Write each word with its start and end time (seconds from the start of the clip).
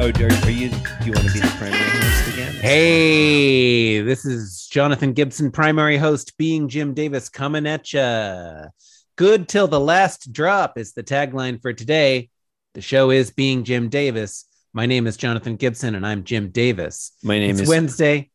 are, 0.00 0.06
are 0.06 0.50
you? 0.50 0.70
Do 0.70 1.04
you 1.04 1.12
want 1.12 1.26
to 1.26 1.32
be 1.32 1.40
the 1.40 1.54
primary 1.58 1.82
host 1.82 2.28
again? 2.32 2.54
Hey, 2.54 4.00
this 4.00 4.24
is 4.24 4.66
Jonathan 4.66 5.12
Gibson, 5.12 5.50
primary 5.50 5.98
host, 5.98 6.38
being 6.38 6.68
Jim 6.68 6.94
Davis, 6.94 7.28
coming 7.28 7.66
at 7.66 7.92
ya. 7.92 8.68
Good 9.16 9.48
till 9.48 9.68
the 9.68 9.80
last 9.80 10.32
drop 10.32 10.78
is 10.78 10.94
the 10.94 11.02
tagline 11.02 11.60
for 11.60 11.74
today. 11.74 12.30
The 12.72 12.80
show 12.80 13.10
is 13.10 13.30
Being 13.30 13.64
Jim 13.64 13.90
Davis. 13.90 14.46
My 14.72 14.86
name 14.86 15.06
is 15.06 15.18
Jonathan 15.18 15.56
Gibson, 15.56 15.94
and 15.94 16.06
I'm 16.06 16.24
Jim 16.24 16.48
Davis. 16.48 17.12
My 17.22 17.38
name 17.38 17.50
It's 17.50 17.60
is 17.62 17.68
Wednesday. 17.68 18.30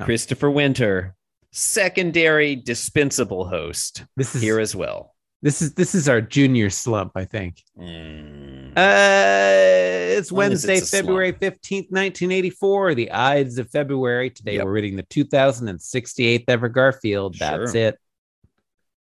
Christopher 0.00 0.50
Winter, 0.50 1.14
secondary 1.52 2.56
dispensable 2.56 3.48
host 3.48 4.04
This 4.16 4.34
is 4.34 4.42
here 4.42 4.58
as 4.58 4.74
well. 4.74 5.14
this 5.42 5.62
is 5.62 5.74
this 5.74 5.94
is 5.94 6.08
our 6.08 6.20
junior 6.20 6.70
slump, 6.70 7.12
I 7.14 7.24
think. 7.26 7.62
Mm. 7.78 8.72
Uh, 8.76 9.73
it's 10.18 10.30
long 10.32 10.38
Wednesday, 10.38 10.76
it's 10.78 10.90
slump. 10.90 11.06
February 11.06 11.32
15th, 11.32 11.90
1984, 11.90 12.94
the 12.94 13.10
Ides 13.12 13.58
of 13.58 13.70
February. 13.70 14.30
Today 14.30 14.56
Yep. 14.56 14.64
we're 14.64 14.72
reading 14.72 14.96
the 14.96 15.02
2068th 15.04 16.44
ever 16.48 16.68
Garfield. 16.68 17.36
That's 17.38 17.72
Sure. 17.72 17.80
it. 17.80 17.98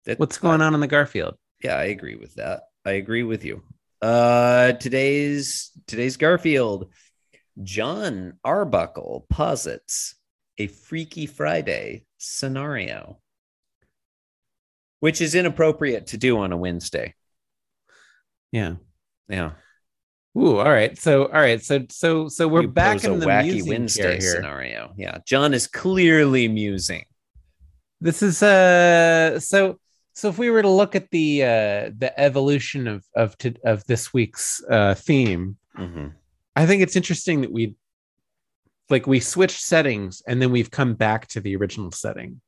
That- 0.05 0.19
What's 0.19 0.37
going 0.37 0.61
on 0.61 0.73
in 0.73 0.79
the 0.79 0.87
Garfield? 0.87 1.35
Yeah, 1.63 1.75
I 1.75 1.85
agree 1.85 2.15
with 2.15 2.35
that. 2.35 2.63
I 2.85 2.91
agree 2.93 3.23
with 3.23 3.43
you. 3.43 3.63
Uh, 4.01 4.73
today's 4.73 5.71
today's 5.87 6.17
Garfield, 6.17 6.93
John 7.63 8.37
Arbuckle 8.43 9.25
posits 9.29 10.15
a 10.59 10.67
Freaky 10.67 11.25
Friday 11.25 12.05
scenario, 12.19 13.19
which 14.99 15.19
is 15.21 15.35
inappropriate 15.35 16.07
to 16.07 16.17
do 16.17 16.37
on 16.37 16.51
a 16.51 16.57
Wednesday. 16.57 17.15
Yeah. 18.51 18.75
Yeah, 19.29 19.51
Ooh, 20.37 20.57
all 20.59 20.69
right. 20.69 20.97
So, 20.97 21.25
all 21.25 21.41
right. 21.41 21.63
So, 21.63 21.85
so, 21.89 22.27
so 22.27 22.47
we're 22.47 22.61
You 22.61 22.67
back 22.67 23.03
in 23.03 23.19
the 23.19 23.25
wacky 23.25 23.67
Wednesday 23.67 24.19
scenario. 24.19 24.93
Yeah, 24.95 25.17
John 25.25 25.53
is 25.53 25.65
clearly 25.65 26.47
musing. 26.47 27.05
This 27.99 28.21
is 28.21 28.43
uh. 28.43 29.39
So, 29.39 29.79
so 30.13 30.29
if 30.29 30.37
we 30.37 30.51
were 30.51 30.61
to 30.61 30.69
look 30.69 30.95
at 30.95 31.09
the 31.09 31.43
uh 31.43 31.91
the 31.97 32.13
evolution 32.17 32.87
of 32.87 33.03
of 33.15 33.35
to, 33.39 33.55
of 33.65 33.83
this 33.85 34.13
week's 34.13 34.63
uh 34.69 34.93
theme, 34.93 35.57
Mhm. 35.75 36.13
I 36.55 36.65
think 36.67 36.83
it's 36.83 36.95
interesting 36.95 37.41
that 37.41 37.51
we 37.51 37.75
like 38.89 39.07
we 39.07 39.19
switched 39.19 39.61
settings 39.61 40.21
and 40.27 40.39
then 40.41 40.51
we've 40.51 40.71
come 40.71 40.93
back 40.93 41.27
to 41.29 41.39
the 41.41 41.55
original 41.55 41.91
setting. 41.91 42.41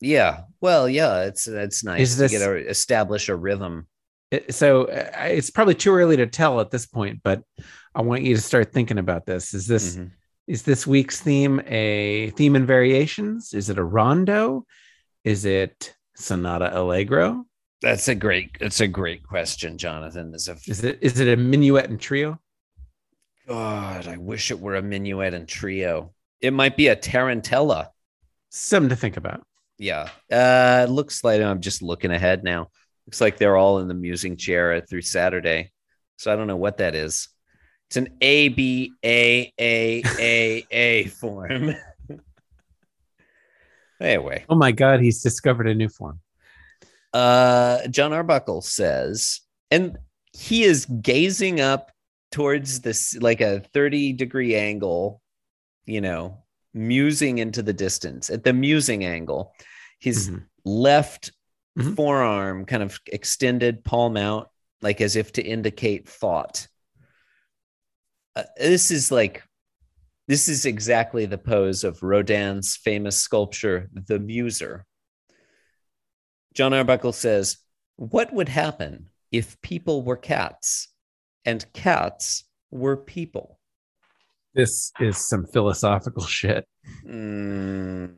Yeah, 0.00 0.42
well, 0.60 0.88
yeah, 0.88 1.22
it's 1.24 1.46
it's 1.46 1.84
nice 1.84 2.16
to 2.16 2.28
get 2.28 2.42
a, 2.42 2.68
establish 2.68 3.28
a 3.28 3.36
rhythm. 3.36 3.86
So 4.50 4.84
uh, 4.84 5.10
it's 5.22 5.50
probably 5.50 5.74
too 5.74 5.92
early 5.92 6.16
to 6.16 6.26
tell 6.26 6.60
at 6.60 6.70
this 6.70 6.86
point, 6.86 7.20
but 7.24 7.42
I 7.94 8.02
want 8.02 8.22
you 8.22 8.34
to 8.36 8.40
start 8.40 8.72
thinking 8.72 8.98
about 8.98 9.26
this. 9.26 9.54
Is 9.54 9.66
this 9.66 9.96
Mhm. 9.96 10.12
is 10.46 10.62
this 10.62 10.86
week's 10.86 11.20
theme 11.20 11.60
a 11.66 12.30
theme 12.36 12.54
and 12.56 12.66
variations? 12.66 13.52
Is 13.54 13.70
it 13.70 13.78
a 13.78 13.84
rondo? 13.84 14.66
Is 15.24 15.44
it 15.44 15.94
sonata 16.14 16.70
allegro? 16.78 17.44
That's 17.82 18.08
a 18.08 18.14
great. 18.14 18.50
It's 18.60 18.80
a 18.80 18.86
great 18.86 19.22
question, 19.24 19.78
Jonathan. 19.78 20.32
Is 20.34 20.48
a 20.48 20.56
Is 20.66 20.84
it 20.84 20.98
is 21.00 21.18
it 21.18 21.28
a 21.32 21.36
minuet 21.36 21.88
and 21.90 22.00
trio? 22.00 22.38
God, 23.48 24.06
I 24.06 24.16
wish 24.16 24.50
it 24.50 24.60
were 24.60 24.76
a 24.76 24.82
minuet 24.82 25.34
and 25.34 25.48
trio. 25.48 26.14
It 26.40 26.52
might 26.52 26.76
be 26.76 26.88
a 26.88 26.96
tarantella. 26.96 27.88
Something 28.50 28.90
to 28.90 28.96
think 28.96 29.16
about. 29.16 29.44
Yeah. 29.78 30.08
Uh 30.30 30.86
looks 30.88 31.24
like 31.24 31.40
I'm 31.42 31.60
just 31.60 31.82
looking 31.82 32.12
ahead 32.12 32.44
now. 32.44 32.68
Looks 33.10 33.20
like 33.20 33.38
they're 33.38 33.56
all 33.56 33.80
in 33.80 33.88
the 33.88 33.94
musing 33.94 34.36
chair 34.36 34.80
through 34.80 35.02
Saturday. 35.02 35.72
So 36.16 36.32
I 36.32 36.36
don't 36.36 36.46
know 36.46 36.54
what 36.56 36.76
that 36.76 36.94
is. 36.94 37.28
It's 37.88 37.96
an 37.96 38.10
A 38.20 38.50
B 38.50 38.92
A 39.04 39.52
A 39.58 40.04
A 40.20 40.64
A 40.70 41.04
form. 41.20 41.74
anyway, 44.00 44.44
Oh 44.48 44.54
my 44.54 44.70
god, 44.70 45.00
he's 45.00 45.24
discovered 45.24 45.66
a 45.66 45.74
new 45.74 45.88
form. 45.88 46.20
uh 47.12 47.88
John 47.88 48.12
Arbuckle 48.12 48.60
says, 48.62 49.40
and 49.72 49.98
he 50.32 50.62
is 50.62 50.86
gazing 51.02 51.60
up 51.60 51.90
towards 52.30 52.80
this 52.82 53.16
like 53.20 53.40
a 53.40 53.58
30 53.74 54.12
degree 54.12 54.54
angle, 54.54 55.20
you 55.84 56.00
know, 56.00 56.38
musing 56.74 57.38
into 57.38 57.60
the 57.60 57.72
distance 57.72 58.30
at 58.30 58.44
the 58.44 58.52
musing 58.52 59.04
angle. 59.04 59.52
His 59.98 60.30
Mhm. 60.30 60.44
left 60.64 61.32
Mhm. 61.80 61.96
forearm 61.96 62.64
kind 62.64 62.82
of 62.82 62.98
extended 63.06 63.84
palm 63.84 64.16
out 64.16 64.50
like 64.82 65.00
as 65.00 65.16
if 65.16 65.32
to 65.32 65.42
indicate 65.42 66.08
thought 66.08 66.66
Uh, 68.36 68.44
this 68.58 68.90
is 68.90 69.10
like 69.10 69.42
this 70.28 70.48
is 70.48 70.64
exactly 70.64 71.26
the 71.26 71.38
pose 71.38 71.82
of 71.84 72.02
rodin's 72.02 72.76
famous 72.76 73.18
sculpture 73.18 73.88
the 73.92 74.18
muser 74.18 74.84
john 76.54 76.72
arbuckle 76.72 77.12
says 77.12 77.58
what 77.96 78.32
would 78.32 78.48
happen 78.48 79.10
if 79.32 79.60
people 79.60 80.02
were 80.02 80.16
cats 80.16 80.88
and 81.44 81.70
cats 81.72 82.44
were 82.70 82.96
people 82.96 83.58
This 84.54 84.92
is 85.00 85.16
some 85.28 85.46
philosophical 85.46 86.24
shit. 86.24 86.66
Mm. 87.06 88.16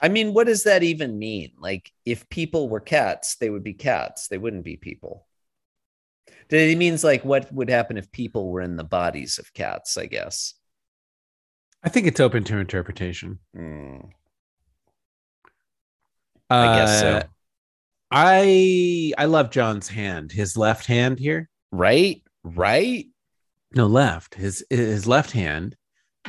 I 0.00 0.08
mean, 0.08 0.32
what 0.32 0.46
does 0.46 0.64
that 0.64 0.82
even 0.82 1.18
mean? 1.18 1.52
Like, 1.58 1.92
if 2.04 2.28
people 2.28 2.68
were 2.68 2.80
cats, 2.80 3.36
they 3.36 3.50
would 3.50 3.64
be 3.64 3.74
cats. 3.74 4.28
They 4.28 4.38
wouldn't 4.38 4.64
be 4.64 4.76
people. 4.76 5.26
It 6.50 6.78
means 6.78 7.04
like 7.04 7.24
what 7.24 7.52
would 7.52 7.68
happen 7.68 7.98
if 7.98 8.10
people 8.10 8.50
were 8.50 8.62
in 8.62 8.76
the 8.76 8.84
bodies 8.84 9.38
of 9.38 9.52
cats? 9.52 9.98
I 9.98 10.06
guess. 10.06 10.54
I 11.82 11.88
think 11.88 12.06
it's 12.06 12.20
open 12.20 12.44
to 12.44 12.58
interpretation. 12.58 13.38
Mm. 13.56 14.10
I 16.50 16.78
guess 16.78 17.00
so. 17.00 17.16
Uh, 17.16 17.22
I 18.10 19.12
I 19.18 19.26
love 19.26 19.50
John's 19.50 19.88
hand. 19.88 20.32
His 20.32 20.56
left 20.56 20.86
hand 20.86 21.18
here. 21.18 21.50
Right? 21.70 22.22
Right? 22.42 23.06
No, 23.74 23.86
left. 23.86 24.34
His 24.34 24.64
his 24.70 25.06
left 25.06 25.32
hand. 25.32 25.76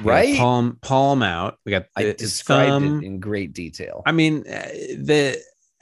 Right? 0.04 0.38
Palm 0.38 0.78
palm 0.82 1.22
out. 1.24 1.58
We 1.66 1.72
got 1.72 1.86
I 1.96 2.14
described 2.18 2.70
thumb. 2.70 3.02
it 3.04 3.06
in 3.06 3.20
great 3.20 3.54
detail. 3.54 4.04
I 4.06 4.12
mean, 4.12 4.46
uh, 4.48 4.68
the. 4.98 5.42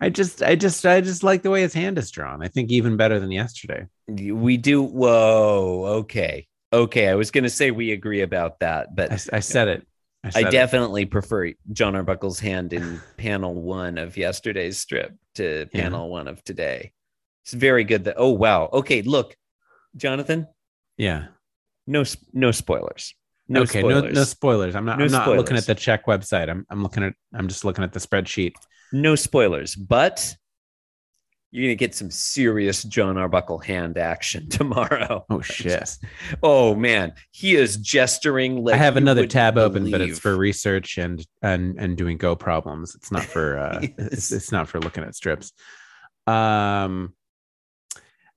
I 0.00 0.08
just, 0.08 0.42
I 0.42 0.56
just, 0.56 0.84
I 0.84 1.00
just 1.00 1.22
like 1.22 1.42
the 1.42 1.50
way 1.50 1.60
his 1.62 1.74
hand 1.74 1.96
is 1.96 2.10
drawn. 2.10 2.42
I 2.42 2.48
think 2.48 2.70
even 2.70 2.96
better 2.96 3.20
than 3.20 3.30
yesterday. 3.30 3.86
we 4.08 4.56
do. 4.56 4.82
Whoa. 4.82 5.84
Okay. 6.00 6.48
Okay. 6.72 7.08
I 7.08 7.14
was 7.14 7.30
going 7.30 7.44
to 7.44 7.50
say 7.50 7.70
we 7.70 7.92
agree 7.92 8.22
about 8.22 8.58
that, 8.60 8.96
but 8.96 9.12
I, 9.12 9.36
I 9.36 9.40
said 9.40 9.68
it. 9.68 9.86
I, 10.24 10.28
I 10.28 10.30
said 10.30 10.46
it. 10.46 10.50
definitely 10.50 11.04
prefer 11.04 11.52
John 11.72 11.94
Arbuckle's 11.94 12.40
hand 12.40 12.72
in 12.72 13.00
panel 13.16 13.54
one 13.54 13.96
of 13.96 14.16
yesterday's 14.16 14.78
strip 14.78 15.14
to 15.36 15.68
Yeah. 15.72 15.82
panel 15.82 16.10
one 16.10 16.26
of 16.26 16.42
today. 16.42 16.92
It's 17.44 17.52
very 17.54 17.84
good. 17.84 18.04
That 18.04 18.14
oh 18.18 18.30
wow. 18.32 18.70
Okay, 18.72 19.02
look, 19.02 19.36
Jonathan. 19.96 20.48
Yeah. 20.96 21.26
No, 21.86 22.04
no 22.32 22.50
spoilers. 22.50 23.14
No 23.48 23.62
okay. 23.62 23.80
spoilers. 23.80 24.14
No, 24.14 24.20
no 24.20 24.24
spoilers. 24.24 24.76
I'm 24.76 24.84
not. 24.84 24.98
No 24.98 25.04
I'm 25.04 25.10
not 25.12 25.28
looking 25.28 25.56
at 25.56 25.66
the 25.66 25.74
check 25.74 26.06
website. 26.06 26.48
I'm, 26.48 26.66
I'm 26.70 26.82
looking 26.82 27.02
at. 27.02 27.14
I'm 27.34 27.48
just 27.48 27.64
looking 27.64 27.84
at 27.84 27.92
the 27.92 28.00
spreadsheet. 28.00 28.54
no 28.92 29.14
spoilers. 29.14 29.74
But 29.74 30.36
you're 31.52 31.66
gonna 31.66 31.74
get 31.74 31.94
some 31.94 32.10
serious 32.10 32.82
John 32.82 33.18
Arbuckle 33.18 33.58
hand 33.58 33.98
action 33.98 34.48
tomorrow. 34.50 35.24
Oh 35.28 35.42
shit! 35.42 35.96
Oh 36.42 36.74
man, 36.74 37.12
he 37.30 37.54
is 37.54 37.76
gesturing. 37.76 38.64
Like 38.64 38.74
I 38.74 38.78
have 38.78 38.96
another 38.96 39.26
tab 39.26 39.58
open, 39.58 39.90
but 39.90 40.00
it's 40.00 40.18
for 40.18 40.36
research 40.36 40.96
and 40.96 41.24
and 41.42 41.78
and 41.78 41.96
doing 41.96 42.16
Go 42.16 42.34
problems. 42.34 42.94
It's 42.94 43.12
not 43.12 43.24
for. 43.24 43.58
uh 43.58 43.80
it's, 43.98 44.32
it's 44.32 44.50
not 44.50 44.66
for 44.68 44.80
looking 44.80 45.04
at 45.04 45.14
strips. 45.14 45.52
Um. 46.26 47.12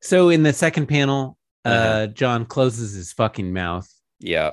So 0.02 0.30
in 0.30 0.44
the 0.44 0.54
second 0.54 0.88
panel, 0.88 1.38
uh, 1.66 1.70
Uh-huh. 1.70 2.08
John 2.08 2.46
closes 2.46 2.94
his 2.94 3.12
fucking 3.14 3.52
mouth, 3.52 3.92
yeah. 4.20 4.52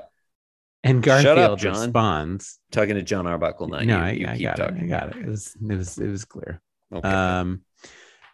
and 0.83 1.03
Garfield 1.03 1.39
up, 1.39 1.59
John. 1.59 1.73
responds. 1.81 2.59
Talking 2.71 2.95
to 2.97 3.03
John 3.03 3.27
Arbuckle, 3.27 3.69
not 3.69 3.85
no, 3.85 3.99
you. 3.99 4.03
I, 4.05 4.11
You 4.13 4.27
I 4.29 4.37
keep 4.37 4.43
got 4.47 4.57
talking. 4.57 4.79
it. 4.79 4.85
I 4.85 4.87
got 5.01 5.17
it. 5.17 5.23
It 5.23 5.29
was 5.29 5.57
it 5.69 5.77
was 5.77 5.99
it 5.99 6.09
was 6.09 6.25
clear. 6.25 6.61
Okay. 6.93 7.09
Um, 7.09 7.63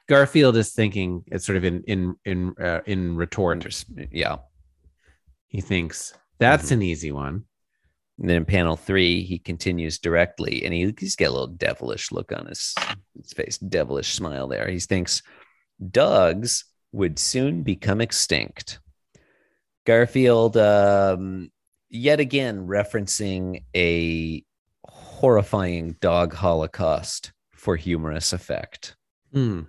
Garfield 0.09 0.57
is 0.57 0.73
thinking. 0.73 1.25
It's 1.27 1.45
sort 1.45 1.57
of 1.59 1.65
in 1.65 1.83
in 1.85 2.15
in 2.25 2.55
uh, 2.61 2.81
in 2.87 3.17
retort. 3.17 3.85
Yeah. 4.11 4.39
He 5.49 5.61
thinks 5.61 6.15
that's 6.39 6.69
Mhm. 6.69 6.73
an 6.73 6.83
easy 6.83 7.13
one. 7.13 7.45
And 8.21 8.29
then 8.29 8.37
in 8.39 8.45
panel 8.47 8.77
three, 8.77 9.23
he 9.23 9.39
continues 9.39 9.99
directly, 9.99 10.65
and 10.65 10.75
he, 10.75 10.93
he's 10.99 11.15
got 11.15 11.29
a 11.29 11.31
little 11.31 11.47
devilish 11.47 12.11
look 12.11 12.33
on 12.33 12.47
his, 12.47 12.75
his 13.17 13.33
face, 13.33 13.59
devilish 13.59 14.13
smile 14.15 14.49
there. 14.49 14.69
He 14.69 14.81
thinks 14.81 15.23
dogs 15.91 16.65
would 16.93 17.19
soon 17.19 17.63
become 17.63 18.01
extinct. 18.01 18.81
Garfield, 19.87 20.57
um, 20.57 21.51
yet 21.89 22.21
again, 22.21 22.67
referencing 22.67 23.65
a 23.75 24.43
horrifying 24.87 25.97
dog 26.01 26.35
holocaust 26.35 27.33
for 27.55 27.77
humorous 27.77 28.33
effect. 28.33 28.97
Hmm. 29.33 29.63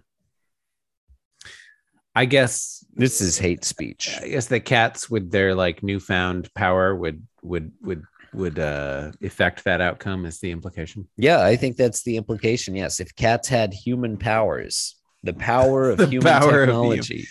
I 2.15 2.25
guess 2.25 2.83
This 2.93 3.21
is 3.21 3.37
hate 3.37 3.63
speech. 3.63 4.17
I 4.21 4.27
guess 4.27 4.47
the 4.47 4.59
cats 4.59 5.09
with 5.09 5.31
their 5.31 5.55
like 5.55 5.83
newfound 5.83 6.53
power 6.53 6.95
would 6.95 7.25
would 7.43 7.71
would 7.81 8.03
would 8.33 8.59
uh 8.59 9.11
affect 9.23 9.63
that 9.63 9.79
outcome 9.79 10.25
is 10.25 10.39
the 10.39 10.51
implication. 10.51 11.07
Yeah, 11.17 11.41
I 11.41 11.55
think 11.55 11.77
that's 11.77 12.03
the 12.03 12.17
implication. 12.17 12.75
Yes, 12.75 12.99
if 12.99 13.15
cats 13.15 13.47
had 13.47 13.73
human 13.73 14.17
powers, 14.17 14.98
the 15.23 15.33
power 15.33 15.89
of 15.89 15.97
The 15.99 16.07
human 16.07 16.27
power 16.31 16.61
of 16.63 16.67
the- 16.67 16.73
technology, 16.73 17.27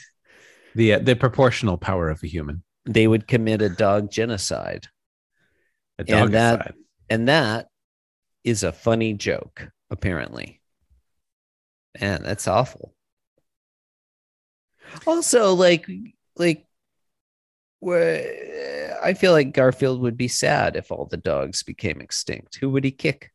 The 0.75 0.95
uh, 0.95 0.99
the 1.01 1.17
proportional 1.17 1.79
power 1.79 2.11
of 2.11 2.23
a 2.23 2.27
human. 2.27 2.63
they 2.85 3.07
would 3.07 3.27
commit 3.29 3.63
a 3.63 3.69
dog 3.69 4.11
genocide. 4.11 4.87
A 5.99 6.03
And 6.03 6.09
dog 6.09 6.31
that- 6.33 6.61
aside. 6.61 6.75
And 7.11 7.29
that 7.29 7.69
is 8.45 8.63
a 8.63 8.73
funny 8.73 9.15
joke, 9.15 9.69
apparently. 9.91 10.61
Man, 12.01 12.23
that's 12.23 12.47
awful. 12.47 12.95
Also, 15.07 15.55
like, 15.55 15.87
like, 16.37 16.67
where 17.81 18.99
I 19.03 19.15
feel 19.15 19.33
like 19.33 19.53
Garfield 19.55 20.01
would 20.01 20.17
be 20.17 20.29
sad 20.29 20.77
if 20.77 20.91
all 20.91 21.07
the 21.07 21.17
dogs 21.17 21.63
became 21.63 22.01
extinct. 22.01 22.57
Who 22.57 22.71
would 22.71 22.85
he 22.85 22.91
kick? 22.91 23.33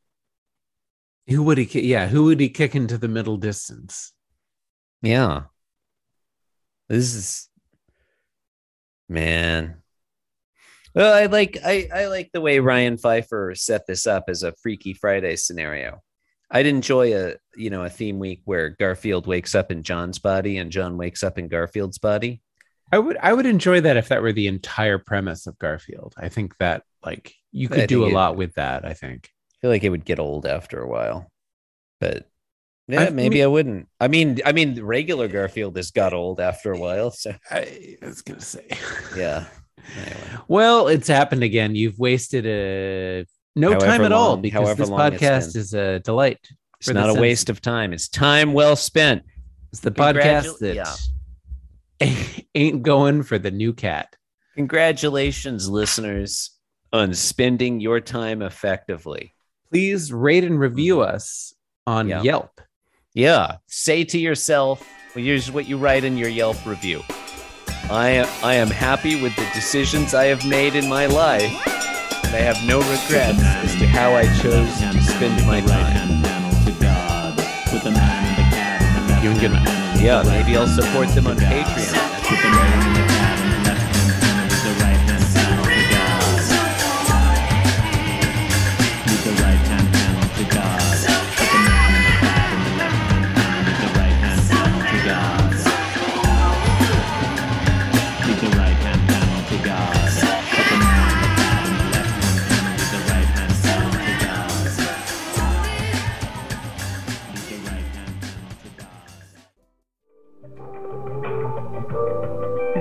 Who 1.27 1.44
would 1.44 1.57
he 1.57 1.65
ki- 1.65 1.88
yeah, 1.88 2.07
who 2.07 2.25
would 2.25 2.39
he 2.39 2.49
kick 2.49 2.75
into 2.75 2.97
the 2.97 3.07
middle 3.07 3.38
distance? 3.38 4.13
Yeah. 5.03 5.44
This 6.89 7.13
is 7.13 7.50
man. 9.09 9.77
Well, 10.95 11.13
I 11.13 11.25
like 11.25 11.57
I, 11.63 11.88
I 11.94 12.05
like 12.07 12.31
the 12.33 12.41
way 12.41 12.59
Ryan 12.59 12.97
Pfeiffer 12.97 13.53
set 13.55 13.85
this 13.88 14.07
up 14.07 14.25
as 14.27 14.44
a 14.44 14.53
Freaky 14.61 14.94
Friday 14.94 15.35
scenario. 15.35 16.01
I'd 16.51 16.67
enjoy 16.67 17.15
a 17.15 17.35
you 17.55 17.69
know 17.69 17.83
a 17.83 17.89
theme 17.89 18.19
week 18.19 18.41
where 18.45 18.69
Garfield 18.69 19.27
wakes 19.27 19.55
up 19.55 19.71
in 19.71 19.83
John's 19.83 20.19
body 20.19 20.57
and 20.57 20.71
John 20.71 20.97
wakes 20.97 21.23
up 21.23 21.38
in 21.38 21.47
Garfield's 21.47 21.97
body. 21.97 22.41
I 22.91 22.99
would 22.99 23.17
I 23.17 23.33
would 23.33 23.47
enjoy 23.47 23.81
that 23.81 23.97
if 23.97 24.09
that 24.09 24.21
were 24.21 24.33
the 24.33 24.47
entire 24.47 24.99
premise 24.99 25.47
of 25.47 25.57
Garfield. 25.57 26.13
I 26.15 26.29
think 26.29 26.56
that 26.59 26.83
like 27.03 27.33
you 27.51 27.69
could 27.69 27.89
do 27.89 28.06
a 28.06 28.09
it- 28.09 28.13
lot 28.13 28.35
with 28.35 28.53
that, 28.56 28.85
I 28.85 28.94
think. 28.94 29.29
I 29.29 29.56
feel 29.61 29.71
like 29.71 29.83
it 29.83 29.89
would 29.89 30.06
get 30.06 30.19
old 30.19 30.45
after 30.45 30.79
a 30.79 30.88
while. 30.88 31.31
But 31.99 32.29
yeah, 32.88 33.03
I 33.03 33.09
maybe 33.09 33.35
mean- 33.35 33.44
I 33.44 33.47
wouldn't. 33.47 33.88
I 34.00 34.07
mean, 34.07 34.39
I 34.45 34.51
mean, 34.51 34.83
regular 34.83 35.27
Garfield 35.27 35.77
has 35.77 35.91
got 35.91 36.13
old 36.13 36.39
after 36.39 36.71
a 36.71 36.80
while. 36.80 37.12
So 37.12 37.33
I 37.50 37.97
was 38.01 38.21
gonna 38.21 38.41
say. 38.41 38.65
yeah. 39.15 39.45
Anyway. 39.97 40.19
Well, 40.47 40.88
it's 40.88 41.07
happened 41.07 41.44
again. 41.44 41.75
You've 41.75 42.00
wasted 42.00 42.45
a 42.45 43.25
no 43.56 43.71
However 43.71 43.85
time 43.85 44.01
at 44.06 44.12
all 44.12 44.38
because 44.38 44.62
however 44.62 44.83
this 44.83 44.89
podcast 44.89 45.56
is 45.56 45.74
a 45.74 46.00
delight. 46.00 46.39
It's 46.80 46.89
not 46.89 47.06
a 47.06 47.07
senses. 47.07 47.21
waste 47.21 47.50
of 47.50 47.62
time. 47.62 47.94
It's 47.94 48.09
time 48.09 48.53
well 48.53 48.75
spent. 48.75 49.24
It's 49.71 49.80
the 49.80 49.91
Congratu- 49.91 50.57
podcast 50.59 51.09
that 52.00 52.45
ain't 52.56 52.83
going 52.83 53.24
for 53.24 53.38
the 53.38 53.51
new 53.51 53.74
cat. 53.74 54.15
Congratulations, 54.56 55.69
listeners, 55.69 56.51
on 56.91 57.13
spending 57.13 57.80
your 57.80 58.00
time 58.00 58.41
effectively. 58.41 59.33
Please 59.71 60.13
rate 60.13 60.44
and 60.44 60.59
review 60.59 60.97
mm-hmm. 60.97 61.15
us 61.15 61.53
on 61.88 62.07
Yeah. 62.07 62.21
Yelp. 62.21 62.62
Yeah. 63.13 63.57
Say 63.68 64.04
to 64.06 64.18
yourself, 64.18 64.88
here's 65.13 65.51
what 65.51 65.68
you 65.68 65.77
write 65.77 66.04
in 66.04 66.18
your 66.18 66.30
Yelp 66.30 66.65
review. 66.65 67.04
I, 67.89 68.27
I 68.44 68.56
am 68.56 68.69
happy 68.69 69.21
with 69.21 69.36
the 69.36 69.48
decisions 69.54 70.13
I 70.13 70.25
have 70.25 70.45
made 70.45 70.75
in 70.75 70.89
my 70.89 71.06
life. 71.06 71.51
And 72.25 72.36
I 72.36 72.39
have 72.39 72.57
no 72.68 72.80
regrets 72.80 73.39
as 73.39 73.75
to 73.75 73.86
how 73.86 74.13
I 74.13 74.24
chose 74.42 74.80
to 74.80 75.01
spend 75.04 75.45
my 75.45 75.62
time. 75.62 76.24
Yeah, 80.01 80.24
maybe 80.24 80.57
I'll 80.57 80.68
support 80.68 81.09
them 81.09 81.27
on 81.27 81.38
Patreon. 81.38 83.52